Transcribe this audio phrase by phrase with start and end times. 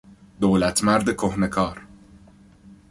[0.39, 1.81] دولتمرد کهنه کار